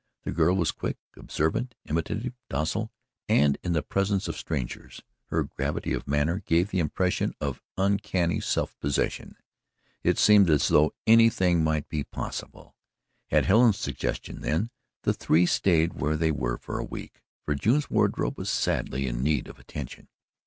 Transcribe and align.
The 0.23 0.31
girl 0.31 0.55
was 0.55 0.71
quick, 0.71 0.97
observant, 1.15 1.75
imitative, 1.85 2.33
docile, 2.49 2.91
and 3.29 3.59
in 3.61 3.73
the 3.73 3.83
presence 3.83 4.27
of 4.27 4.35
strangers, 4.35 5.03
her 5.27 5.43
gravity 5.43 5.93
of 5.93 6.07
manner 6.07 6.39
gave 6.39 6.71
the 6.71 6.79
impression 6.79 7.35
of 7.39 7.61
uncanny 7.77 8.39
self 8.39 8.75
possession. 8.79 9.37
It 10.03 10.07
really 10.09 10.15
seemed 10.15 10.49
as 10.49 10.69
though 10.69 10.91
anything 11.05 11.63
might 11.63 11.87
be 11.87 12.03
possible. 12.03 12.75
At 13.29 13.45
Helen's 13.45 13.77
suggestion, 13.77 14.41
then, 14.41 14.71
the 15.03 15.13
three 15.13 15.45
stayed 15.45 15.93
where 15.93 16.17
they 16.17 16.31
were 16.31 16.57
for 16.57 16.79
a 16.79 16.83
week, 16.83 17.21
for 17.45 17.53
June's 17.53 17.91
wardrobe 17.91 18.39
was 18.39 18.49
sadly 18.49 19.05
in 19.05 19.21
need 19.21 19.47
of 19.47 19.59
attention. 19.59 20.07